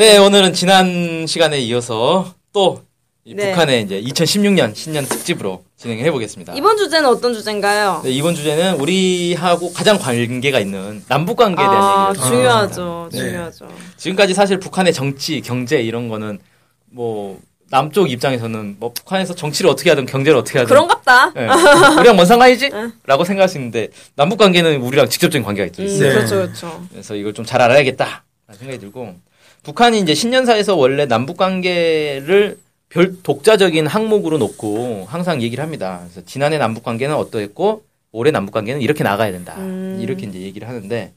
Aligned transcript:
네, 0.00 0.16
오늘은 0.16 0.54
지난 0.54 1.26
시간에 1.26 1.58
이어서 1.58 2.32
또이 2.54 3.34
네. 3.36 3.50
북한의 3.50 3.82
이제 3.82 4.00
2016년 4.00 4.74
신년 4.74 5.04
특집으로 5.04 5.62
진행을 5.76 6.06
해보겠습니다. 6.06 6.54
이번 6.54 6.78
주제는 6.78 7.06
어떤 7.06 7.34
주제인가요? 7.34 8.00
네, 8.02 8.10
이번 8.10 8.34
주제는 8.34 8.76
우리하고 8.80 9.74
가장 9.74 9.98
관계가 9.98 10.58
있는 10.58 11.04
남북 11.06 11.36
관계에 11.36 11.66
대한 11.66 11.76
아, 11.82 12.08
얘기를 12.08 12.22
좀 12.22 12.32
중요하죠. 12.32 13.08
네. 13.12 13.18
중요하죠. 13.18 13.68
지금까지 13.98 14.32
사실 14.32 14.58
북한의 14.58 14.94
정치, 14.94 15.42
경제 15.42 15.82
이런 15.82 16.08
거는 16.08 16.38
뭐 16.86 17.38
남쪽 17.68 18.10
입장에서는 18.10 18.76
뭐 18.80 18.94
북한에서 18.94 19.34
정치를 19.34 19.68
어떻게 19.70 19.90
하든 19.90 20.06
경제를 20.06 20.38
어떻게 20.38 20.60
하든 20.60 20.68
그런갑다. 20.70 21.32
예, 21.36 21.46
우리랑 21.98 22.16
뭔 22.16 22.26
상관이지? 22.26 22.70
라고 23.04 23.24
생각할 23.24 23.50
수 23.50 23.58
있는데 23.58 23.88
남북 24.16 24.38
관계는 24.38 24.80
우리랑 24.80 25.10
직접적인 25.10 25.44
관계가 25.44 25.66
있죠. 25.66 25.82
음. 25.82 25.88
네. 25.88 26.08
그렇죠, 26.14 26.36
그렇죠. 26.36 26.86
그래서 26.90 27.14
이걸 27.16 27.34
좀 27.34 27.44
잘 27.44 27.60
알아야겠다. 27.60 28.24
생각이 28.58 28.80
들고, 28.80 29.14
북한이 29.62 30.00
이제 30.00 30.14
신년사에서 30.14 30.76
원래 30.76 31.06
남북 31.06 31.36
관계를 31.36 32.58
별 32.88 33.22
독자적인 33.22 33.86
항목으로 33.86 34.38
놓고 34.38 35.06
항상 35.08 35.42
얘기를 35.42 35.62
합니다. 35.62 36.00
그래서 36.04 36.22
지난해 36.26 36.58
남북 36.58 36.82
관계는 36.82 37.14
어떠했고, 37.14 37.84
올해 38.12 38.30
남북 38.32 38.52
관계는 38.52 38.80
이렇게 38.80 39.04
나가야 39.04 39.30
된다. 39.30 39.54
음. 39.58 39.98
이렇게 40.00 40.26
이제 40.26 40.40
얘기를 40.40 40.66
하는데, 40.66 41.12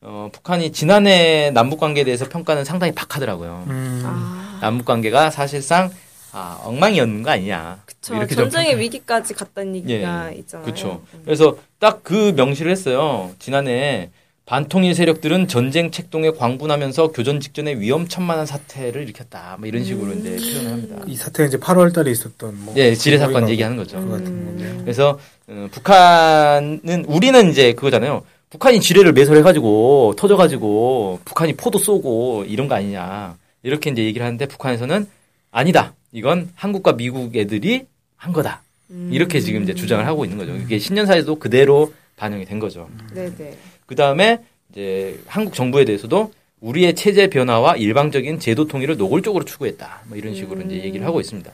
어, 0.00 0.30
북한이 0.32 0.72
지난해 0.72 1.50
남북 1.52 1.80
관계에 1.80 2.04
대해서 2.04 2.28
평가는 2.28 2.64
상당히 2.64 2.94
박하더라고요. 2.94 3.64
음, 3.66 4.02
아, 4.06 4.58
남북 4.62 4.86
관계가 4.86 5.30
사실상, 5.30 5.90
아, 6.32 6.60
엉망이었는 6.64 7.22
거 7.22 7.30
아니냐. 7.30 7.82
그쵸. 7.84 8.14
이렇게 8.14 8.34
좀 8.34 8.44
전쟁의 8.44 8.72
평가- 8.74 8.80
위기까지 8.80 9.34
갔다는 9.34 9.74
얘기가 9.76 10.30
예, 10.32 10.38
있잖아요. 10.38 10.64
그렇죠. 10.64 11.02
음. 11.14 11.20
그래서 11.24 11.56
딱 11.78 12.00
그 12.04 12.32
명시를 12.36 12.70
했어요. 12.70 13.32
지난해 13.38 14.10
반통일 14.48 14.94
세력들은 14.94 15.46
전쟁 15.46 15.90
책동에 15.90 16.30
광분하면서 16.30 17.12
교전 17.12 17.38
직전에 17.38 17.78
위험천만한 17.80 18.46
사태를 18.46 19.02
일으켰다. 19.02 19.56
뭐 19.58 19.68
이런 19.68 19.84
식으로 19.84 20.12
음. 20.12 20.20
이제 20.20 20.36
표현을 20.36 20.72
합니다. 20.72 20.96
이 21.06 21.16
사태가 21.16 21.48
이제 21.48 21.58
8월 21.58 21.92
달에 21.92 22.10
있었던 22.10 22.64
뭐 22.64 22.72
예, 22.78 22.94
지뢰 22.94 23.18
사건 23.18 23.46
얘기하는 23.50 23.76
거죠. 23.76 23.98
그 23.98 24.14
음. 24.14 24.80
그래서 24.80 25.18
어, 25.48 25.68
북한은 25.70 27.04
우리는 27.06 27.50
이제 27.50 27.74
그거잖아요. 27.74 28.24
북한이 28.48 28.80
지뢰를 28.80 29.12
매설해 29.12 29.42
가지고 29.42 30.14
터져 30.16 30.38
가지고 30.38 31.20
북한이 31.26 31.52
포도 31.52 31.78
쏘고 31.78 32.46
이런 32.48 32.68
거 32.68 32.74
아니냐 32.74 33.36
이렇게 33.62 33.90
이제 33.90 34.02
얘기를 34.02 34.24
하는데 34.24 34.46
북한에서는 34.46 35.06
아니다. 35.50 35.92
이건 36.12 36.48
한국과 36.54 36.96
미국 36.96 37.36
애들이 37.36 37.84
한 38.16 38.32
거다. 38.32 38.62
음. 38.92 39.10
이렇게 39.12 39.40
지금 39.40 39.64
이제 39.64 39.74
주장을 39.74 40.06
하고 40.06 40.24
있는 40.24 40.38
거죠. 40.38 40.56
이게 40.56 40.78
신년사에도 40.78 41.38
그대로 41.38 41.92
반영이 42.16 42.46
된 42.46 42.58
거죠. 42.58 42.88
네 43.12 43.30
네. 43.36 43.54
그 43.88 43.94
다음에 43.96 44.40
이제 44.70 45.18
한국 45.26 45.54
정부에 45.54 45.84
대해서도 45.86 46.30
우리의 46.60 46.94
체제 46.94 47.28
변화와 47.28 47.76
일방적인 47.76 48.38
제도 48.38 48.66
통일을 48.68 48.96
노골적으로 48.98 49.44
추구했다. 49.44 50.02
뭐 50.08 50.18
이런 50.18 50.34
식으로 50.34 50.60
이제 50.62 50.76
얘기를 50.84 51.06
하고 51.06 51.20
있습니다. 51.20 51.50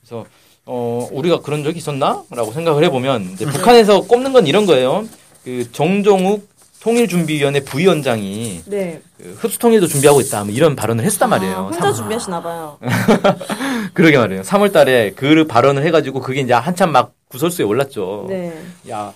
그래서 0.00 0.24
어 0.64 1.06
우리가 1.12 1.40
그런 1.42 1.62
적이 1.62 1.78
있었나라고 1.78 2.52
생각을 2.52 2.82
해보면 2.84 3.30
이제 3.34 3.44
북한에서 3.44 4.02
꼽는 4.02 4.32
건 4.32 4.46
이런 4.46 4.64
거예요. 4.64 5.06
그 5.44 5.70
정종욱 5.70 6.48
통일준비위원회 6.80 7.60
부위원장이 7.60 8.62
네. 8.66 9.02
그 9.18 9.36
흡수통일도 9.40 9.86
준비하고 9.86 10.20
있다. 10.22 10.44
뭐 10.44 10.54
이런 10.54 10.76
발언을 10.76 11.04
했단 11.04 11.28
말이에요. 11.28 11.54
아, 11.56 11.62
혼자 11.64 11.80
삼- 11.80 11.94
준비하시나 11.94 12.42
봐요. 12.42 12.78
그러게 13.92 14.16
말이에요. 14.16 14.42
3월달에 14.42 15.14
그 15.16 15.46
발언을 15.46 15.84
해가지고 15.84 16.20
그게 16.20 16.40
이제 16.40 16.52
한참 16.54 16.92
막 16.92 17.12
구설수에 17.28 17.64
올랐죠. 17.66 18.26
네. 18.28 18.56
야 18.88 19.12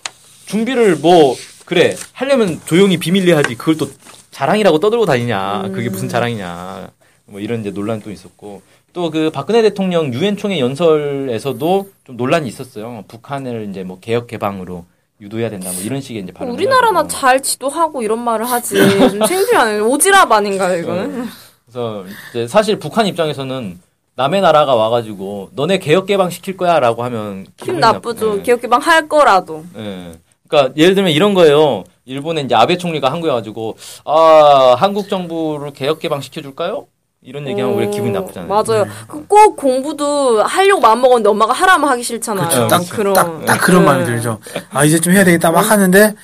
준비를 0.47 0.97
뭐 0.97 1.37
그래 1.71 1.95
하려면 2.13 2.61
조용히 2.65 2.97
비밀리에 2.97 3.33
하지 3.33 3.55
그걸 3.55 3.77
또 3.77 3.89
자랑이라고 4.33 4.81
떠들고 4.81 5.07
다니냐 5.07 5.67
음. 5.67 5.73
그게 5.73 5.89
무슨 5.89 6.09
자랑이냐 6.09 6.91
뭐 7.27 7.39
이런 7.39 7.61
이제 7.61 7.71
논란이 7.71 8.03
또 8.03 8.11
있었고 8.11 8.63
또 8.93 9.09
그 9.11 9.31
박근혜 9.31 9.63
대통령 9.63 10.13
유엔 10.13 10.37
총회 10.37 10.59
연설에서도 10.59 11.91
좀 12.03 12.17
논란이 12.17 12.49
있었어요 12.49 13.05
북한을 13.07 13.69
이제 13.71 13.85
뭐 13.85 14.01
개혁 14.01 14.27
개방으로 14.27 14.85
유도해야 15.21 15.49
된다 15.49 15.71
뭐 15.73 15.81
이런 15.81 16.01
식의 16.01 16.25
이제 16.25 16.33
발언 16.33 16.53
우리나라나 16.55 17.07
잘 17.07 17.41
지도하고 17.41 18.03
이런 18.03 18.19
말을 18.19 18.47
하지. 18.51 18.75
좀 19.11 19.21
창피하네. 19.21 19.79
오지랖 19.81 20.33
아닌가요, 20.33 20.77
이거는? 20.79 21.27
그래서 21.67 22.05
이제 22.31 22.49
사실 22.49 22.81
북한 22.81 23.07
입장에서는 23.07 23.79
남의 24.17 24.41
나라가 24.41 24.75
와가지고 24.75 25.51
너네 25.55 25.79
개혁 25.79 26.07
개방 26.07 26.31
시킬 26.31 26.57
거야라고 26.57 27.05
하면 27.05 27.47
기분 27.57 27.79
나쁘죠. 27.79 28.39
예. 28.39 28.43
기억개방 28.43 28.81
할 28.81 29.09
거라도. 29.09 29.65
예. 29.77 30.15
그러니까 30.51 30.75
예를 30.77 30.95
들면 30.95 31.13
이런 31.13 31.33
거예요. 31.35 31.85
일본에 32.05 32.41
이제 32.43 32.55
아베 32.57 32.77
총리가 32.77 33.11
한국에 33.11 33.31
와가지고 33.31 33.77
아 34.05 34.75
한국 34.77 35.09
정부를 35.09 35.73
개혁 35.73 36.01
개방 36.01 36.21
시켜줄까요? 36.21 36.87
이런 37.23 37.47
얘기하면 37.47 37.77
우리 37.77 37.91
기분이 37.91 38.13
나쁘잖아요. 38.13 38.49
맞아요. 38.49 38.87
그꼭 39.07 39.57
공부도 39.57 40.43
하려고 40.43 40.81
마음 40.81 41.03
먹었는데 41.03 41.29
엄마가 41.29 41.53
하라면 41.53 41.89
하기 41.91 42.03
싫잖아요. 42.03 42.49
그렇죠. 42.49 42.69
딱, 42.69 42.83
그런. 42.91 43.13
딱, 43.15 43.45
딱 43.45 43.61
그런 43.61 43.83
네. 43.83 43.87
마음이 43.87 44.05
들죠. 44.07 44.39
아, 44.71 44.85
이제 44.85 44.99
좀 44.99 45.13
해야 45.13 45.23
되겠다 45.23 45.51
막 45.51 45.71
하는데, 45.71 46.15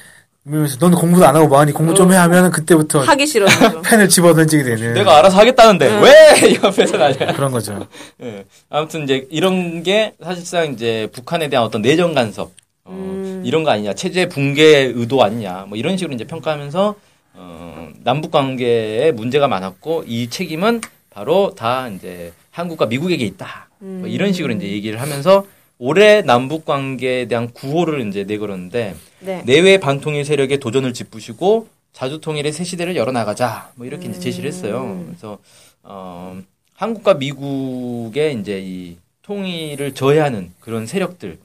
그러면서 0.46 0.78
너는 0.80 0.96
공부도 0.96 1.26
안 1.26 1.36
하고 1.36 1.48
뭐하니 1.48 1.72
공부 1.72 1.92
좀 1.94 2.12
해 2.12 2.16
하면은 2.16 2.50
그때부터 2.50 3.00
하기 3.00 3.26
싫어요. 3.26 3.48
펜을 3.84 4.08
집어 4.08 4.32
던지게 4.32 4.62
되는 4.62 4.94
내가 4.94 5.18
알아서 5.18 5.36
하겠다는데 5.38 6.00
왜 6.00 6.54
옆에서 6.64 6.96
나냐. 6.96 7.32
그런 7.34 7.52
거죠. 7.52 7.86
예. 8.22 8.44
아무튼 8.70 9.02
이제 9.04 9.26
이런 9.30 9.82
게 9.82 10.14
사실상 10.24 10.72
이제 10.72 11.10
북한에 11.12 11.48
대한 11.50 11.66
어떤 11.66 11.82
내정 11.82 12.14
간섭 12.14 12.52
어, 12.86 12.92
음. 12.92 13.42
이런 13.44 13.64
거 13.64 13.70
아니냐 13.70 13.94
체제 13.94 14.28
붕괴 14.28 14.92
의도 14.94 15.22
아니냐 15.22 15.66
뭐 15.68 15.76
이런 15.76 15.96
식으로 15.96 16.14
이제 16.14 16.24
평가하면서 16.24 16.94
어, 17.34 17.88
남북 18.02 18.30
관계에 18.30 19.12
문제가 19.12 19.48
많았고 19.48 20.04
이 20.06 20.30
책임은 20.30 20.80
바로 21.10 21.54
다 21.54 21.88
이제 21.88 22.32
한국과 22.50 22.86
미국에게 22.86 23.24
있다 23.24 23.68
뭐 23.78 24.08
이런 24.08 24.32
식으로 24.32 24.54
이제 24.54 24.68
얘기를 24.68 25.00
하면서 25.00 25.46
올해 25.78 26.22
남북 26.22 26.64
관계에 26.64 27.26
대한 27.26 27.50
구호를 27.52 28.06
이제 28.08 28.24
내걸었는데 28.24 28.94
네. 29.20 29.42
내외 29.44 29.78
반통일 29.78 30.24
세력의 30.24 30.58
도전을 30.58 30.94
짚으시고 30.94 31.68
자주 31.92 32.20
통일의 32.20 32.52
새 32.52 32.64
시대를 32.64 32.96
열어 32.96 33.12
나가자 33.12 33.72
뭐 33.74 33.86
이렇게 33.86 34.08
이제 34.08 34.18
제시를 34.18 34.48
했어요. 34.48 35.04
그래서 35.06 35.38
어, 35.82 36.38
한국과 36.74 37.14
미국의 37.14 38.38
이제 38.40 38.60
이 38.62 38.96
통일을 39.22 39.94
저해하는 39.94 40.52
그런 40.60 40.86
세력들을 40.86 41.38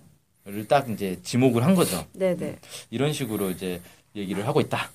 딱 0.67 0.89
이제 0.89 1.19
지목을 1.23 1.63
한 1.63 1.75
거죠. 1.75 2.05
네네. 2.13 2.57
이런 2.89 3.13
식으로 3.13 3.49
이제 3.51 3.81
얘기를 4.15 4.47
하고 4.47 4.61
있다. 4.61 4.89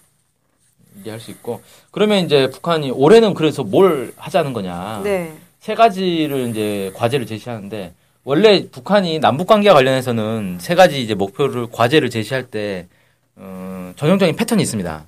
얘기할 0.98 1.20
수 1.20 1.30
있고 1.30 1.62
그러면 1.90 2.24
이제 2.24 2.50
북한이 2.50 2.90
올해는 2.90 3.34
그래서 3.34 3.62
뭘 3.62 4.12
하자는 4.16 4.52
거냐? 4.52 5.02
네. 5.04 5.36
세 5.60 5.74
가지를 5.74 6.48
이제 6.48 6.92
과제를 6.94 7.26
제시하는데 7.26 7.94
원래 8.24 8.68
북한이 8.68 9.18
남북 9.20 9.46
관계와 9.46 9.74
관련해서는 9.74 10.58
세 10.60 10.74
가지 10.74 11.02
이제 11.02 11.14
목표를 11.14 11.68
과제를 11.70 12.10
제시할 12.10 12.48
때 12.50 12.88
어, 13.36 13.92
전형적인 13.96 14.36
패턴이 14.36 14.62
있습니다. 14.62 15.06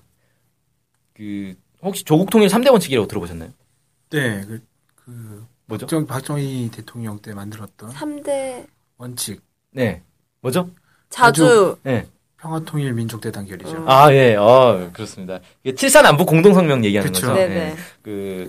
그 1.15 1.55
혹시 1.83 2.05
조국 2.05 2.31
통일 2.31 2.49
3대 2.49 2.71
원칙이라고 2.71 3.09
들어보셨나요? 3.09 3.51
네, 4.11 4.41
그, 4.43 4.65
그, 4.95 5.47
뭐죠? 5.67 5.87
박정, 5.87 6.07
박정희 6.07 6.71
대통령 6.73 7.19
때 7.21 7.35
만들었던 7.35 7.91
3대 7.91 8.67
원칙. 8.99 9.43
네. 9.71 10.03
뭐죠? 10.41 10.71
자주. 11.11 11.77
네. 11.83 12.07
평화통일 12.41 12.93
민족대단결이죠. 12.93 13.85
아, 13.89 14.13
예. 14.13 14.37
어, 14.37 14.91
그렇습니다. 14.93 15.41
이게 15.65 15.75
7사 15.75 16.03
남북 16.03 16.27
공동성명 16.27 16.85
얘기하는 16.85 17.13
그쵸. 17.13 17.27
거죠. 17.27 17.35
네네. 17.35 17.55
예. 17.57 17.77
그 18.03 18.49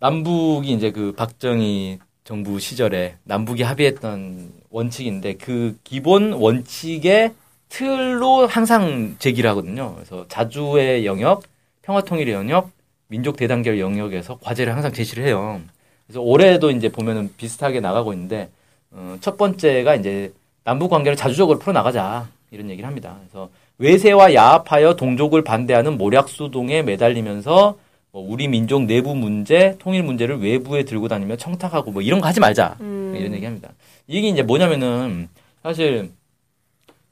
남북이 0.00 0.70
이제 0.70 0.90
그 0.90 1.12
박정희 1.12 1.98
정부 2.24 2.60
시절에 2.60 3.16
남북이 3.24 3.62
합의했던 3.62 4.52
원칙인데 4.68 5.34
그 5.34 5.78
기본 5.82 6.32
원칙의 6.32 7.32
틀로 7.68 8.46
항상 8.46 9.16
제기를 9.18 9.48
하거든요. 9.50 9.94
그래서 9.94 10.26
자주의 10.28 11.06
영역, 11.06 11.44
평화통일의 11.82 12.34
영역, 12.34 12.70
민족 13.08 13.36
대단결 13.36 13.78
영역에서 13.80 14.38
과제를 14.42 14.74
항상 14.74 14.92
제시를 14.92 15.24
해요. 15.24 15.60
그래서 16.06 16.20
올해도 16.20 16.70
이제 16.70 16.90
보면은 16.90 17.32
비슷하게 17.36 17.80
나가고 17.80 18.12
있는데 18.12 18.50
어, 18.90 19.16
첫 19.20 19.36
번째가 19.36 19.94
이제 19.94 20.32
남북 20.66 20.90
관계를 20.90 21.16
자주적으로 21.16 21.60
풀어 21.60 21.72
나가자 21.72 22.26
이런 22.50 22.68
얘기를 22.70 22.86
합니다. 22.88 23.16
그래서 23.20 23.50
외세와 23.78 24.34
야합하여 24.34 24.96
동족을 24.96 25.44
반대하는 25.44 25.96
모략수동에 25.96 26.82
매달리면서 26.82 27.78
뭐 28.10 28.26
우리 28.28 28.48
민족 28.48 28.82
내부 28.82 29.14
문제, 29.14 29.76
통일 29.78 30.02
문제를 30.02 30.40
외부에 30.40 30.82
들고 30.82 31.06
다니며 31.06 31.36
청탁하고 31.36 31.92
뭐 31.92 32.02
이런 32.02 32.20
거 32.20 32.26
하지 32.26 32.40
말자. 32.40 32.76
음. 32.80 33.14
이런 33.16 33.32
얘기합니다. 33.34 33.68
이게 34.08 34.28
이제 34.28 34.42
뭐냐면은 34.42 35.28
사실 35.62 36.10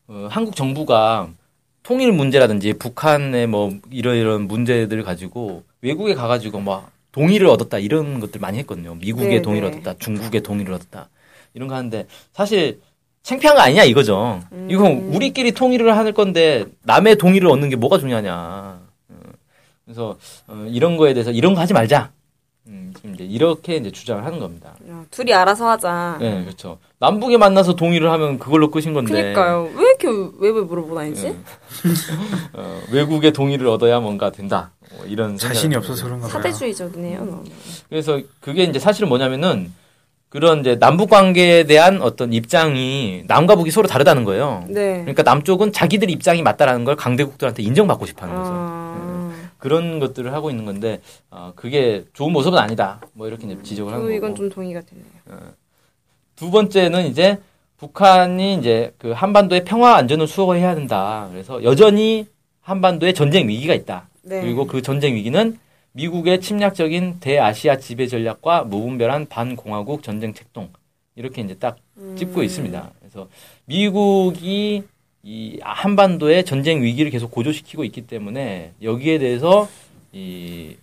어, 0.09 0.27
한국 0.29 0.57
정부가 0.57 1.29
통일 1.85 2.11
문제라든지 2.11 2.73
북한의 2.73 3.47
뭐 3.47 3.73
이런 3.93 4.17
이런 4.17 4.49
문제들을 4.49 5.05
가지고 5.05 5.63
외국에 5.81 6.15
가가지고 6.15 6.59
막 6.59 6.91
동의를 7.13 7.47
얻었다 7.47 7.79
이런 7.79 8.19
것들 8.19 8.41
많이 8.41 8.59
했거든요. 8.59 8.97
미국의 8.97 9.29
네네. 9.29 9.43
동의를 9.43 9.69
얻었다, 9.69 9.95
중국의 10.01 10.41
동의를 10.41 10.75
얻었다 10.75 11.09
이런 11.53 11.69
거 11.69 11.77
하는데 11.77 12.07
사실 12.33 12.81
창피한 13.25 13.57
거 13.57 13.63
아니냐 13.63 13.85
이거죠. 13.85 14.43
음. 14.53 14.69
이건 14.71 14.93
우리끼리 15.15 15.53
통일을 15.53 15.97
할 15.97 16.13
건데 16.13 16.67
남의 16.83 17.17
동의를 17.17 17.49
얻는 17.49 17.71
게 17.71 17.77
뭐가 17.77 17.99
중요하냐. 17.99 18.33
어, 18.35 18.81
그래서 19.85 20.17
어, 20.47 20.67
이런 20.69 20.99
거에 20.99 21.15
대해서 21.15 21.31
이런 21.31 21.55
거 21.55 21.61
하지 21.63 21.73
말자. 21.73 22.11
음, 22.67 22.93
이제 23.15 23.25
이렇게 23.25 23.77
이제 23.77 23.91
주장을 23.91 24.23
하는 24.25 24.39
겁니다. 24.39 24.75
야, 24.91 25.05
둘이 25.11 25.33
알아서 25.33 25.69
하자. 25.71 26.19
네, 26.21 26.45
그렇죠. 26.45 26.79
남북에 26.99 27.39
만나서 27.39 27.77
동의를 27.77 28.11
하면 28.11 28.39
그걸로 28.39 28.71
끝인 28.71 28.93
건데. 28.93 29.23
그니까요. 29.23 29.71
왜 29.75 29.83
이렇게 29.83 30.09
왜왜 30.39 30.61
물어보다니지? 30.61 31.23
네. 31.23 31.37
어, 32.53 32.81
외국의 32.93 33.33
동의를 33.33 33.67
얻어야 33.69 34.01
뭔가 34.01 34.31
된다. 34.31 34.71
뭐 34.97 35.07
이런 35.07 35.39
자신이 35.39 35.61
생각을 35.73 35.79
없어서 35.79 36.05
그런가 36.05 36.29
봐요. 36.29 36.33
사대주의적이네요. 36.43 37.19
너무. 37.25 37.45
그래서 37.89 38.21
그게 38.41 38.65
이제 38.65 38.79
사실은 38.79 39.09
뭐냐면은 39.09 39.73
그런 40.35 40.59
이제 40.59 40.77
남북 40.81 41.11
관계에 41.11 41.63
대한 41.63 42.03
어떤 42.03 42.33
입장이 42.33 43.23
남과 43.29 43.55
북이 43.55 43.71
서로 43.71 43.87
다르다는 43.87 44.25
거예요. 44.25 44.65
네. 44.67 44.99
그러니까 45.03 45.23
남쪽은 45.23 45.71
자기들 45.71 46.11
입장이 46.11 46.43
맞다라는 46.43 46.85
걸 46.85 46.97
강대국들한테 46.97 47.63
인정받고 47.63 48.05
싶어 48.05 48.27
하는 48.27 48.35
거죠. 48.35 48.51
아, 48.53 49.33
그런 49.59 50.01
것들을 50.01 50.33
하고 50.33 50.51
있는 50.51 50.65
건데 50.65 51.01
어, 51.31 51.53
그게 51.55 52.03
좋은 52.15 52.33
모습은 52.33 52.59
아니다. 52.59 53.01
뭐 53.13 53.29
이렇게 53.29 53.47
이제 53.47 53.57
지적을 53.63 53.93
하는 53.93 54.03
저 54.03 54.09
거고. 54.09 54.17
이건 54.17 54.35
좀 54.35 54.51
동의가 54.51 54.81
되네요. 54.81 55.07
두 56.35 56.51
번째는 56.51 57.07
이제 57.07 57.39
북한이 57.77 58.57
이제 58.57 58.93
그 58.99 59.13
한반도의 59.13 59.65
평화 59.65 59.95
안전을 59.95 60.27
수호해야 60.27 60.75
된다. 60.75 61.29
그래서 61.31 61.63
여전히 61.63 62.27
한반도에 62.61 63.13
전쟁 63.13 63.49
위기가 63.49 63.73
있다. 63.73 64.09
네. 64.23 64.41
그리고 64.41 64.67
그 64.67 64.83
전쟁 64.83 65.15
위기는 65.15 65.57
미국의 65.95 66.41
침략적인 66.41 67.21
대아시아 67.21 67.79
지배 67.79 68.07
전략과 68.07 68.65
무분별한 68.65 69.27
반공화국 69.27 70.03
전쟁 70.03 70.35
책동 70.35 70.71
이렇게 71.15 71.41
이제 71.41 71.55
딱 71.55 71.77
짚고 72.17 72.41
음. 72.41 72.45
있습니다. 72.45 72.91
그래서 72.99 73.29
미국이 73.67 74.83
이 75.23 75.59
한반도의 75.63 76.45
전쟁 76.45 76.83
위기를 76.83 77.11
계속 77.11 77.31
고조시키고 77.31 77.85
있기 77.85 78.07
때문에 78.07 78.73
여기에 78.83 79.19
대해서 79.19 79.69
이 80.13 80.77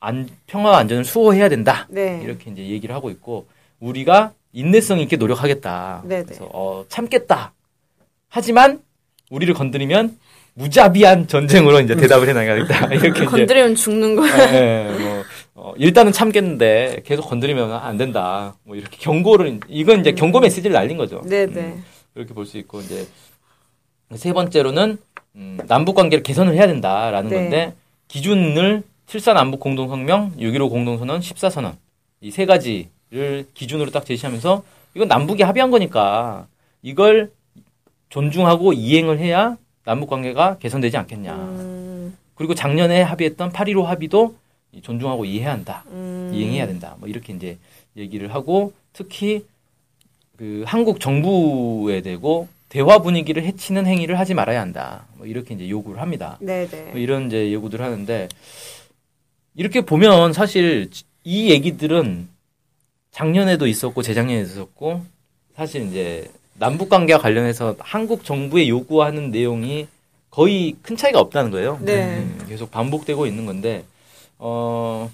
안, 0.00 0.28
평화 0.46 0.76
안전을 0.78 1.04
수호해야 1.04 1.48
된다. 1.48 1.86
네. 1.90 2.20
이렇게 2.24 2.50
이제 2.50 2.66
얘기를 2.66 2.94
하고 2.94 3.10
있고 3.10 3.46
우리가 3.78 4.32
인내성 4.52 5.00
있게 5.00 5.16
노력하겠다. 5.16 6.02
네네. 6.06 6.24
그래서 6.24 6.48
어, 6.52 6.84
참겠다. 6.88 7.52
하지만 8.28 8.80
우리를 9.30 9.52
건드리면 9.52 10.18
무자비한 10.60 11.26
전쟁으로 11.28 11.80
이제 11.80 11.94
대답을 11.94 12.28
해나가겠다. 12.30 12.86
이렇게 12.92 13.08
이제 13.08 13.24
건드리면 13.26 13.74
죽는 13.74 14.16
거예요. 14.16 14.36
예, 14.54 14.88
예, 14.98 15.02
뭐 15.04 15.24
어, 15.54 15.74
일단은 15.76 16.12
참겠는데 16.12 17.02
계속 17.04 17.28
건드리면 17.28 17.72
안 17.72 17.98
된다. 17.98 18.56
뭐 18.64 18.74
이렇게 18.74 18.96
경고를 18.98 19.60
이건 19.68 20.00
이제 20.00 20.12
경고 20.12 20.40
메시지를 20.40 20.72
날린 20.72 20.96
거죠. 20.96 21.20
네네. 21.28 21.60
음, 21.60 21.84
그렇게 22.14 22.32
볼 22.32 22.46
수 22.46 22.56
있고 22.56 22.80
이제 22.80 23.06
세 24.14 24.32
번째로는 24.32 24.96
음, 25.34 25.58
남북 25.66 25.94
관계를 25.94 26.22
개선을 26.22 26.54
해야 26.54 26.66
된다라는 26.66 27.28
네. 27.30 27.36
건데 27.36 27.74
기준을 28.08 28.82
7사 29.08 29.34
남북 29.34 29.60
공동성명, 29.60 30.36
6.15 30.38 30.70
공동선언, 30.70 31.20
14선언 31.20 31.74
이 32.22 32.30
세 32.30 32.46
가지를 32.46 33.46
기준으로 33.52 33.90
딱 33.90 34.06
제시하면서 34.06 34.62
이건 34.94 35.08
남북이 35.08 35.42
합의한 35.42 35.70
거니까 35.70 36.46
이걸 36.80 37.30
존중하고 38.08 38.72
이행을 38.72 39.18
해야 39.18 39.58
남북 39.86 40.10
관계가 40.10 40.58
개선되지 40.58 40.96
않겠냐. 40.96 41.32
음, 41.34 42.16
그리고 42.34 42.54
작년에 42.54 43.02
합의했던 43.02 43.52
8.15 43.52 43.84
합의도 43.84 44.34
이 44.72 44.82
존중하고 44.82 45.24
이해해야 45.24 45.52
한다. 45.52 45.84
음. 45.92 46.32
이행해야 46.34 46.66
된다. 46.66 46.96
뭐 46.98 47.08
이렇게 47.08 47.32
이제 47.32 47.56
얘기를 47.96 48.34
하고 48.34 48.72
특히 48.92 49.46
그 50.36 50.64
한국 50.66 50.98
정부에 50.98 52.02
대고 52.02 52.48
대화 52.68 52.98
분위기를 52.98 53.44
해치는 53.44 53.86
행위를 53.86 54.18
하지 54.18 54.34
말아야 54.34 54.60
한다. 54.60 55.06
뭐 55.14 55.26
이렇게 55.26 55.54
이제 55.54 55.68
요구를 55.70 56.00
합니다. 56.00 56.36
네네. 56.40 56.90
뭐 56.90 56.98
이런 56.98 57.28
이제 57.28 57.52
요구들 57.52 57.80
하는데 57.80 58.28
이렇게 59.54 59.82
보면 59.82 60.32
사실 60.32 60.90
이 61.22 61.50
얘기들은 61.50 62.28
작년에도 63.12 63.68
있었고 63.68 64.02
재작년에도 64.02 64.50
있었고 64.50 65.02
사실 65.54 65.86
이제 65.86 66.28
남북 66.58 66.88
관계와 66.88 67.18
관련해서 67.20 67.76
한국 67.78 68.24
정부에 68.24 68.68
요구하는 68.68 69.30
내용이 69.30 69.88
거의 70.30 70.76
큰 70.82 70.96
차이가 70.96 71.20
없다는 71.20 71.50
거예요. 71.50 71.78
네. 71.82 72.18
음, 72.18 72.44
계속 72.48 72.70
반복되고 72.70 73.26
있는 73.26 73.46
건데 73.46 73.84
어 74.38 75.10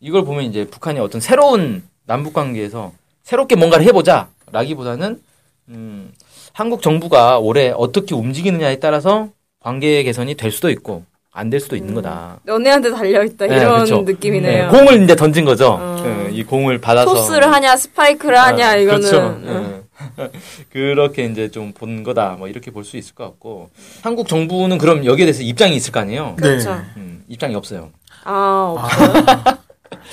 이걸 0.00 0.24
보면 0.24 0.44
이제 0.44 0.64
북한이 0.66 0.98
어떤 1.00 1.20
새로운 1.20 1.82
남북 2.06 2.32
관계에서 2.32 2.92
새롭게 3.22 3.56
뭔가를 3.56 3.84
해보자라기보다는 3.86 5.20
음, 5.68 6.12
한국 6.52 6.82
정부가 6.82 7.38
올해 7.38 7.72
어떻게 7.76 8.14
움직이느냐에 8.14 8.76
따라서 8.80 9.28
관계 9.60 10.02
개선이 10.02 10.34
될 10.34 10.50
수도 10.50 10.70
있고 10.70 11.04
안 11.32 11.48
될 11.50 11.60
수도 11.60 11.76
있는 11.76 11.94
거다. 11.94 12.40
연애한테 12.48 12.90
달려 12.90 13.22
있다 13.22 13.46
네, 13.46 13.56
이런 13.56 13.74
그렇죠. 13.84 14.02
느낌이네요. 14.02 14.70
네, 14.72 14.78
공을 14.78 15.04
이제 15.04 15.14
던진 15.14 15.44
거죠. 15.44 15.78
어. 15.80 16.26
예, 16.28 16.32
이 16.32 16.42
공을 16.42 16.80
받아서 16.80 17.14
토스를 17.14 17.52
하냐 17.52 17.76
스파이크를 17.76 18.36
하냐 18.36 18.70
아, 18.70 18.76
이거는 18.76 19.00
그렇죠. 19.00 19.40
응. 19.44 19.79
예. 20.18 20.30
그렇게 20.70 21.24
이제 21.24 21.50
좀 21.50 21.72
본 21.72 22.02
거다. 22.02 22.36
뭐 22.38 22.48
이렇게 22.48 22.70
볼 22.70 22.84
수 22.84 22.96
있을 22.96 23.14
것 23.14 23.24
같고 23.24 23.70
한국 24.02 24.28
정부는 24.28 24.78
그럼 24.78 25.04
여기에 25.04 25.26
대해서 25.26 25.42
입장이 25.42 25.76
있을 25.76 25.92
거 25.92 26.00
아니에요. 26.00 26.36
그렇죠. 26.36 26.72
음, 26.96 27.24
입장이 27.28 27.54
없어요. 27.54 27.90
아 28.24 28.74
없어요. 28.76 29.14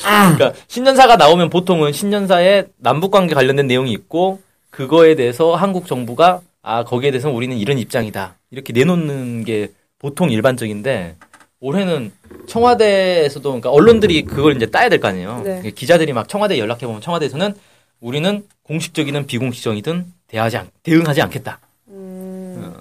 그러니까 0.04 0.54
신년사가 0.68 1.16
나오면 1.18 1.50
보통은 1.50 1.92
신년사에 1.94 2.66
남북 2.78 3.12
관계 3.12 3.34
관련된 3.36 3.68
내용이 3.68 3.92
있고 3.92 4.40
그거에 4.70 5.16
대해서 5.16 5.56
한국 5.56 5.88
정부가 5.88 6.42
아 6.62 6.84
거기에 6.84 7.12
대해서 7.12 7.30
우리는 7.32 7.56
이런 7.58 7.78
입장이다 7.80 8.36
이렇게 8.52 8.74
내놓는 8.74 9.44
게 9.46 9.70
보통 10.00 10.30
일반적인데 10.30 11.16
올해는 11.60 12.12
청와대에서도 12.48 13.50
그러니까 13.50 13.72
언론들이 13.72 14.24
그걸 14.24 14.56
이제 14.56 14.68
따야 14.68 14.90
될 14.90 15.00
거 15.00 15.08
아니에요. 15.08 15.42
네. 15.44 15.72
기자들이 15.72 16.14
막 16.14 16.28
청와대에 16.30 16.60
연락해 16.60 16.86
보면 16.86 17.02
청와대에서는 17.02 17.56
우리는 18.00 18.46
공식적이든 18.64 19.28
비공식적이든 19.28 20.14
대하지 20.28 20.58
않, 20.58 20.70
대응하지 20.84 21.22
않겠다. 21.22 21.60
음, 21.88 22.74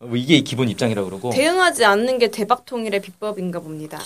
뭐 0.00 0.16
이게 0.16 0.40
기본 0.40 0.68
입장이라고 0.68 1.08
그러고. 1.08 1.30
대응하지 1.30 1.84
않는 1.84 2.18
게 2.18 2.30
대박 2.30 2.64
통일의 2.66 3.00
비법인가 3.00 3.60
봅니다. 3.60 3.98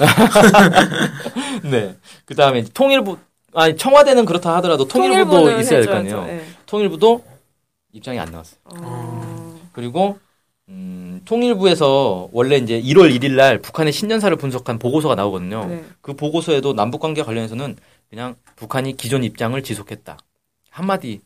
네. 1.70 1.96
그 2.24 2.34
다음에 2.34 2.64
통일부 2.74 3.18
아니 3.54 3.76
청와대는 3.76 4.24
그렇다 4.24 4.54
하더라도 4.56 4.86
통일부도 4.88 5.58
있어야 5.60 5.80
될 5.80 5.86
거. 5.86 5.94
아니에요. 5.96 6.24
네. 6.26 6.44
통일부도 6.66 7.24
입장이 7.92 8.18
안 8.18 8.30
나왔어요. 8.30 8.58
어, 8.64 9.60
그리고 9.72 10.18
음, 10.68 11.20
통일부에서 11.24 12.28
원래 12.32 12.56
이제 12.56 12.80
1월 12.80 13.14
1일 13.14 13.32
날 13.32 13.58
북한의 13.58 13.92
신년사를 13.92 14.34
분석한 14.36 14.78
보고서가 14.78 15.14
나오거든요. 15.14 15.66
네. 15.66 15.84
그 16.00 16.14
보고서에도 16.14 16.72
남북 16.72 17.00
관계 17.00 17.22
관련해서는 17.22 17.76
그냥 18.08 18.36
북한이 18.56 18.96
기존 18.96 19.24
입장을 19.24 19.60
지속했다. 19.62 20.16
한마디 20.72 21.20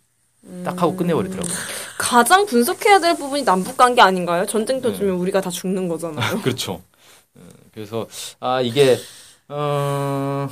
딱 0.64 0.80
하고 0.82 0.96
끝내버리더라고요. 0.96 1.52
가장 1.98 2.46
분석해야 2.46 3.00
될 3.00 3.16
부분이 3.16 3.44
남북 3.44 3.76
관계 3.76 4.02
아닌가요? 4.02 4.44
전쟁 4.46 4.80
터지면 4.80 5.14
우리가 5.16 5.40
다 5.40 5.50
죽는 5.50 5.88
거잖아요. 5.88 6.40
그렇죠. 6.42 6.82
어, 7.34 7.40
그래서 7.72 8.06
아 8.40 8.60
이게 8.60 8.98
어, 9.48 10.48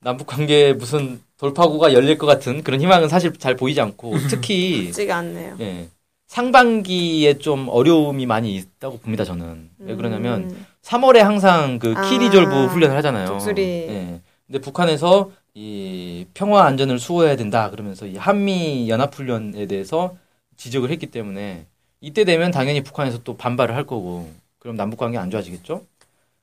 남북 0.00 0.26
관계에 0.26 0.72
무슨 0.72 1.20
돌파구가 1.38 1.92
열릴 1.92 2.18
것 2.18 2.26
같은 2.26 2.62
그런 2.62 2.80
희망은 2.80 3.08
사실 3.08 3.32
잘 3.38 3.56
보이지 3.56 3.80
않고 3.80 4.14
특히 4.28 4.86
쉽지가 4.86 5.16
않네요. 5.16 5.56
예, 5.60 5.88
상반기에 6.26 7.38
좀 7.38 7.68
어려움이 7.68 8.26
많이 8.26 8.54
있다고 8.56 8.98
봅니다 8.98 9.24
저는 9.24 9.70
왜 9.78 9.94
그러냐면 9.94 10.50
음, 10.50 10.66
3월에 10.82 11.18
항상 11.18 11.78
그 11.78 11.94
아, 11.96 12.08
키리졸브 12.08 12.66
훈련을 12.66 12.96
하잖아요. 12.96 13.26
독수리. 13.26 13.62
예. 13.62 14.20
근데 14.46 14.60
북한에서 14.60 15.30
이 15.54 16.26
평화 16.34 16.64
안전을 16.64 16.98
수호해야 16.98 17.36
된다 17.36 17.70
그러면서 17.70 18.06
이 18.06 18.16
한미 18.16 18.88
연합 18.88 19.14
훈련에 19.14 19.66
대해서 19.66 20.16
지적을 20.56 20.90
했기 20.90 21.06
때문에 21.06 21.66
이때 22.00 22.24
되면 22.24 22.50
당연히 22.50 22.82
북한에서 22.82 23.22
또 23.22 23.36
반발을 23.36 23.74
할 23.74 23.86
거고 23.86 24.30
그럼 24.58 24.76
남북 24.76 24.98
관계 24.98 25.16
안 25.16 25.30
좋아지겠죠? 25.30 25.82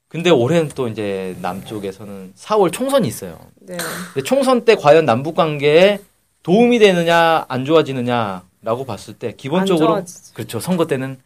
근데 0.08 0.30
올해는 0.30 0.70
또 0.76 0.88
이제 0.88 1.38
남쪽에서는 1.42 2.34
4월 2.36 2.72
총선이 2.72 3.08
있어요. 3.08 3.40
네. 3.62 3.78
총선 4.26 4.66
때 4.66 4.76
과연 4.76 5.06
남북 5.06 5.36
관계에 5.36 6.00
도움이 6.44 6.80
되느냐 6.80 7.46
안 7.48 7.66
좋아지느냐라고 7.66 8.86
봤을 8.86 9.14
때안 9.14 9.38
기본적으로. 9.38 10.04
그렇죠. 10.34 10.60
선거 10.60 10.88
때는 10.88 11.18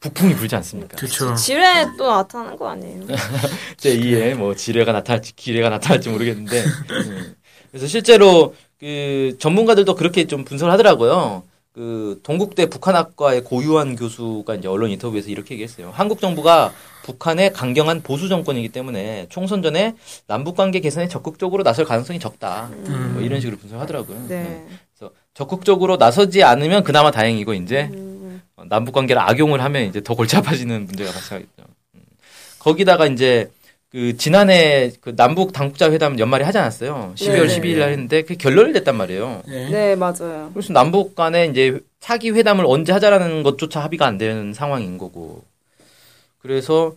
북풍이 0.00 0.34
불지 0.34 0.56
않습니까? 0.56 0.96
그렇죠. 0.96 1.34
지뢰 1.34 1.86
또 1.98 2.10
나타나는 2.10 2.56
거 2.56 2.68
아니에요? 2.70 3.02
제 3.76 3.96
2에 3.98 4.34
뭐 4.34 4.54
지뢰가 4.54 4.92
나타날지 4.92 5.36
기뢰가 5.36 5.68
나타날지 5.68 6.08
모르겠는데 6.08 6.64
음. 6.64 7.34
그래서 7.70 7.86
실제로 7.86 8.54
그 8.78 9.36
전문가들도 9.38 9.94
그렇게 9.94 10.26
좀 10.26 10.44
분석을 10.44 10.72
하더라고요. 10.72 11.42
그 11.72 12.18
동국대 12.24 12.66
북한학과의 12.66 13.44
고유한 13.44 13.94
교수가 13.94 14.54
이제 14.56 14.66
언론 14.68 14.90
인터뷰에서 14.90 15.28
이렇게 15.28 15.54
얘기했어요. 15.54 15.90
한국 15.94 16.20
정부가 16.20 16.72
북한의 17.04 17.52
강경한 17.52 18.02
보수 18.02 18.28
정권이기 18.28 18.70
때문에 18.70 19.26
총선 19.28 19.62
전에 19.62 19.94
남북 20.26 20.56
관계 20.56 20.80
개선에 20.80 21.08
적극적으로 21.08 21.62
나설 21.62 21.84
가능성이 21.84 22.18
적다. 22.18 22.70
뭐 23.12 23.22
이런 23.22 23.40
식으로 23.40 23.56
분석하더라고요. 23.58 24.26
네. 24.28 24.66
그래서 24.98 25.12
적극적으로 25.34 25.96
나서지 25.96 26.42
않으면 26.42 26.82
그나마 26.82 27.10
다행이고 27.10 27.54
이제 27.54 27.90
음. 27.92 28.09
어, 28.70 28.76
남북 28.76 28.92
관계를 28.92 29.20
악용을 29.20 29.62
하면 29.62 29.84
이제 29.84 30.00
더 30.02 30.14
골치 30.14 30.36
아파지는 30.36 30.86
문제가 30.86 31.10
발생하겠죠. 31.12 31.64
음. 31.94 32.00
거기다가 32.60 33.06
이제 33.06 33.50
그 33.90 34.16
지난해 34.16 34.92
그 35.00 35.16
남북 35.16 35.52
당국자 35.52 35.90
회담 35.90 36.18
연말에 36.18 36.44
하지 36.44 36.58
않았어요. 36.58 37.12
12월 37.16 37.48
네. 37.48 37.60
12일 37.60 37.78
날 37.78 37.90
했는데 37.90 38.22
그게 38.22 38.36
결렬이 38.36 38.72
됐단 38.72 38.96
말이에요. 38.96 39.42
네. 39.48 39.68
네, 39.70 39.96
맞아요. 39.96 40.50
그래서 40.54 40.72
남북 40.72 41.16
간에 41.16 41.46
이제 41.46 41.80
차기 41.98 42.30
회담을 42.30 42.64
언제 42.66 42.92
하자라는 42.92 43.42
것조차 43.42 43.80
합의가 43.80 44.06
안 44.06 44.16
되는 44.16 44.54
상황인 44.54 44.96
거고. 44.96 45.42
그래서 46.38 46.94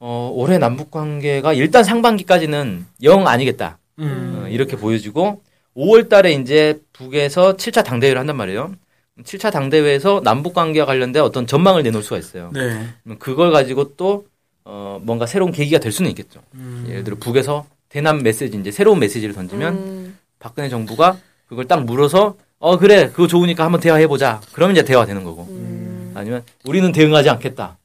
어, 0.00 0.32
올해 0.34 0.58
남북 0.58 0.90
관계가 0.90 1.52
일단 1.52 1.84
상반기까지는 1.84 2.86
영 3.04 3.28
아니겠다. 3.28 3.78
음. 4.00 4.42
어, 4.42 4.48
이렇게 4.48 4.76
보여지고 4.76 5.42
5월 5.76 6.08
달에 6.08 6.32
이제 6.32 6.80
북에서 6.92 7.56
7차 7.56 7.84
당대회를 7.84 8.18
한단 8.18 8.36
말이에요. 8.36 8.74
7차 9.24 9.50
당대회에서 9.52 10.20
남북 10.24 10.54
관계와 10.54 10.86
관련된 10.86 11.22
어떤 11.22 11.46
전망을 11.46 11.82
내놓을 11.82 12.02
수가 12.02 12.18
있어요. 12.18 12.50
네. 12.54 12.88
그걸 13.18 13.50
가지고 13.52 13.94
또 13.96 14.26
어, 14.64 14.98
뭔가 15.02 15.26
새로운 15.26 15.52
계기가 15.52 15.78
될 15.78 15.90
수는 15.92 16.10
있겠죠. 16.10 16.40
음. 16.54 16.84
예를 16.88 17.04
들어 17.04 17.16
북에서 17.16 17.66
대남 17.88 18.22
메시지 18.22 18.56
이제 18.56 18.70
새로운 18.70 18.98
메시지를 19.00 19.34
던지면 19.34 19.74
음. 19.74 20.18
박근혜 20.38 20.68
정부가 20.68 21.18
그걸 21.48 21.66
딱 21.66 21.84
물어서 21.84 22.36
어 22.58 22.78
그래 22.78 23.08
그거 23.10 23.26
좋으니까 23.26 23.64
한번 23.64 23.80
대화해 23.80 24.06
보자. 24.06 24.40
그러면 24.52 24.76
이제 24.76 24.84
대화 24.84 25.06
되는 25.06 25.24
거고. 25.24 25.44
음. 25.50 26.12
아니면 26.14 26.44
우리는 26.66 26.92
대응하지 26.92 27.30
않겠다. 27.30 27.78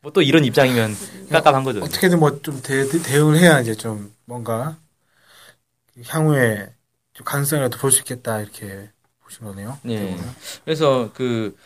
뭐 0.00 0.12
또 0.12 0.20
이런 0.22 0.44
입장이면 0.44 0.94
깝깝한 1.30 1.62
거죠. 1.64 1.80
어떻게든 1.80 2.18
뭐 2.18 2.40
좀 2.42 2.60
대응을 2.62 3.38
해야 3.38 3.60
이제 3.60 3.74
좀 3.74 4.12
뭔가 4.24 4.76
향후에 6.06 6.72
좀 7.12 7.24
가능성이라도 7.24 7.78
볼 7.78 7.90
수 7.92 8.00
있겠다 8.00 8.40
이렇게 8.40 8.88
거네요. 9.40 9.78
예. 9.88 10.16
그래서 10.64 11.10
그 11.14 11.56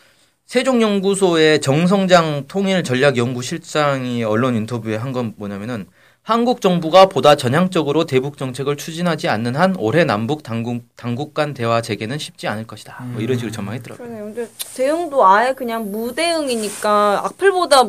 세종연구소의 0.45 1.61
정성장 1.61 2.45
통일 2.47 2.83
전략 2.83 3.17
연구 3.17 3.41
실장이 3.41 4.23
언론 4.23 4.55
인터뷰에 4.55 4.95
한 4.95 5.11
건 5.13 5.33
뭐냐면은 5.37 5.87
한국 6.23 6.59
정부가 6.59 7.05
보다 7.05 7.35
전향적으로 7.35 8.05
대북 8.05 8.37
정책을 8.37 8.75
추진하지 8.75 9.29
않는 9.29 9.55
한 9.55 9.75
올해 9.77 10.03
남북 10.03 10.43
당국 10.43 10.83
당국 10.97 11.33
간 11.33 11.53
대화 11.53 11.81
재개는 11.81 12.17
쉽지 12.17 12.47
않을 12.49 12.67
것이다. 12.67 12.97
뭐 13.13 13.21
이런 13.21 13.37
식으로 13.37 13.51
전망했더라고요. 13.53 14.05
그러네요. 14.07 14.25
근데 14.33 14.49
대응도 14.75 15.25
아예 15.25 15.53
그냥 15.53 15.89
무대응이니까 15.89 17.21
악플보다 17.25 17.83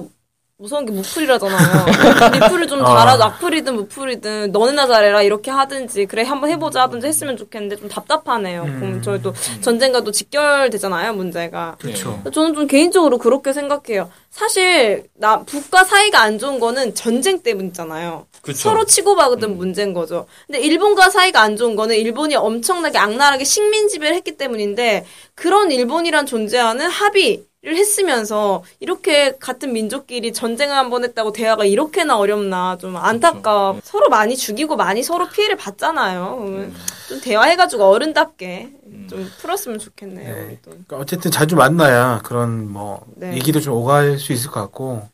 무서운 0.60 0.84
게 0.86 0.90
무풀이라잖아요. 0.90 1.86
리플을 2.32 2.66
좀 2.66 2.84
아. 2.84 2.96
달아도 2.96 3.22
악플이든 3.22 3.76
무풀이든 3.76 4.50
너네나 4.50 4.88
잘해라 4.88 5.22
이렇게 5.22 5.52
하든지 5.52 6.06
그래 6.06 6.24
한번 6.24 6.50
해보자 6.50 6.82
하든지 6.82 7.06
했으면 7.06 7.36
좋겠는데 7.36 7.76
좀 7.76 7.88
답답하네요. 7.88 8.64
그럼 8.64 9.00
저희도 9.00 9.34
전쟁과도 9.60 10.10
직결되잖아요 10.10 11.12
문제가. 11.12 11.76
그렇죠. 11.78 12.20
저는 12.34 12.54
좀 12.54 12.66
개인적으로 12.66 13.18
그렇게 13.18 13.52
생각해요. 13.52 14.10
사실 14.30 15.04
나 15.14 15.44
북과 15.44 15.84
사이가 15.84 16.20
안 16.20 16.40
좋은 16.40 16.58
거는 16.58 16.96
전쟁 16.96 17.40
때문이잖아요. 17.40 18.26
그쵸. 18.42 18.58
서로 18.58 18.84
치고받은 18.84 19.56
문제인 19.56 19.94
거죠. 19.94 20.26
근데 20.48 20.58
일본과 20.58 21.08
사이가 21.10 21.40
안 21.40 21.56
좋은 21.56 21.76
거는 21.76 21.94
일본이 21.94 22.34
엄청나게 22.34 22.98
악랄하게 22.98 23.44
식민 23.44 23.86
지배를 23.86 24.16
했기 24.16 24.36
때문인데 24.36 25.06
그런 25.36 25.70
일본이란 25.70 26.26
존재와는 26.26 26.88
합의를 26.88 27.46
했으면서 27.76 28.62
이렇게 28.80 29.36
같은 29.38 29.72
민족끼리 29.72 30.32
전쟁을 30.32 30.74
한 30.76 30.90
번 30.90 31.04
했다고 31.04 31.32
대화가 31.32 31.64
이렇게나 31.64 32.16
어렵나 32.18 32.78
좀 32.78 32.96
안타까워. 32.96 33.80
서로 33.82 34.08
많이 34.08 34.36
죽이고 34.36 34.76
많이 34.76 35.02
서로 35.02 35.28
피해를 35.28 35.56
봤잖아요. 35.56 36.36
그러면 36.38 36.74
좀 37.08 37.20
대화해가지고 37.20 37.84
어른답게 37.84 38.72
좀 39.10 39.30
풀었으면 39.38 39.78
좋겠네요. 39.78 40.34
네. 40.34 40.58
그러니까 40.64 40.96
어쨌든 40.96 41.30
자주 41.30 41.56
만나야 41.56 42.20
그런 42.24 42.70
뭐 42.70 43.04
네. 43.16 43.34
얘기도 43.34 43.60
좀 43.60 43.74
오갈 43.74 44.18
수 44.18 44.32
있을 44.32 44.50
것 44.50 44.60
같고 44.60 45.08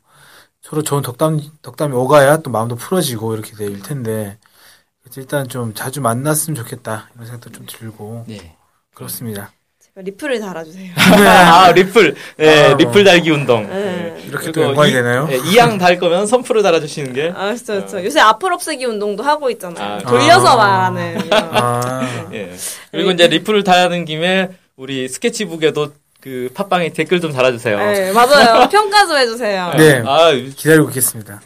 서로 0.61 0.81
좋은 0.81 1.01
덕담 1.01 1.39
덕담이 1.61 1.93
오가야 1.95 2.37
또 2.37 2.49
마음도 2.49 2.75
풀어지고 2.75 3.33
이렇게 3.35 3.53
될 3.55 3.81
텐데 3.81 4.37
그래서 5.03 5.21
일단 5.21 5.47
좀 5.47 5.73
자주 5.73 6.01
만났으면 6.01 6.55
좋겠다 6.55 7.09
이런 7.13 7.25
생각도 7.27 7.51
좀 7.51 7.65
들고 7.69 8.25
네. 8.27 8.55
그렇습니다. 8.95 9.51
리플을 10.01 10.41
달아주세요. 10.41 10.91
아 11.23 11.71
리플, 11.71 12.15
네, 12.35 12.65
아, 12.65 12.73
리플 12.75 13.05
달기 13.05 13.31
운동. 13.31 13.65
네. 13.69 14.21
이렇게 14.27 14.51
또 14.51 14.61
연관이 14.61 14.91
되나요? 14.91 15.25
네, 15.27 15.39
이양 15.49 15.77
달 15.77 15.97
거면 15.97 16.27
선풀을 16.27 16.61
달아주시는 16.63 17.13
게. 17.13 17.31
아, 17.33 17.45
그렇죠, 17.45 17.65
그렇죠. 17.65 18.03
요새 18.03 18.19
앞을 18.19 18.51
없애기 18.51 18.83
운동도 18.83 19.23
하고 19.23 19.49
있잖아요. 19.51 19.93
아, 19.93 19.97
돌려서 19.99 20.47
아. 20.47 20.55
말하는. 20.57 21.25
이런. 21.25 21.49
아, 21.49 22.27
예. 22.33 22.51
그리고 22.91 23.11
이제 23.11 23.27
리플을 23.27 23.63
다는 23.63 24.03
김에 24.03 24.49
우리 24.75 25.07
스케치북에도 25.07 25.93
그 26.19 26.49
팟빵에 26.53 26.89
댓글 26.89 27.21
좀 27.21 27.31
달아주세요. 27.31 27.77
네, 27.77 28.11
맞아요. 28.11 28.67
평가 28.69 29.07
좀 29.07 29.15
해주세요. 29.15 29.75
네. 29.77 30.03
아 30.05 30.33
기다리고 30.33 30.89
있겠습니다. 30.89 31.39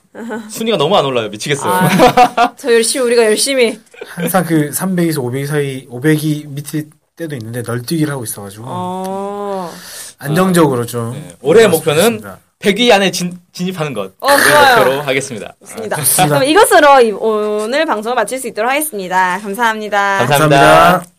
순위가 0.49 0.77
너무 0.77 0.95
안 0.95 1.05
올라요. 1.05 1.29
미치겠어요. 1.29 1.71
아, 1.71 2.53
저 2.57 2.73
열심히, 2.73 3.05
우리가 3.05 3.25
열심히. 3.25 3.79
항상 4.07 4.43
그 4.43 4.71
300에서 4.71 5.19
500 5.21 5.47
사이 5.47 5.85
500이 5.87 6.47
밑에 6.47 6.85
때도 7.19 7.35
있는데 7.35 7.61
널뛰기를 7.61 8.11
하고 8.13 8.23
있어가지고 8.23 8.63
어, 8.67 9.71
안정적으로 10.19 10.85
좀 10.85 11.11
네. 11.11 11.35
올해의 11.41 11.67
목표는 11.67 12.01
좋습니다. 12.01 12.39
100위 12.59 12.91
안에 12.91 13.11
진, 13.11 13.37
진입하는 13.51 13.93
것. 13.93 14.11
어, 14.21 14.27
그. 14.27 14.79
목표로 14.79 15.01
하겠습니다. 15.01 15.53
좋습니다. 15.59 15.97
그럼 16.27 16.43
이것으로 16.43 17.01
이- 17.01 17.11
오늘 17.11 17.85
방송을 17.85 18.15
마칠 18.15 18.39
수 18.39 18.47
있도록 18.47 18.69
하겠습니다. 18.71 19.37
감사합니다. 19.41 20.19
감사합니다. 20.19 20.57
감사합니다. 20.59 21.18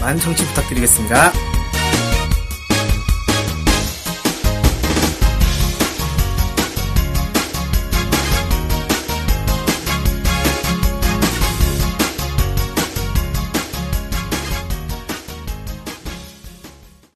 많은 0.00 0.18
청취 0.18 0.44
부탁드리겠습니다. 0.46 1.49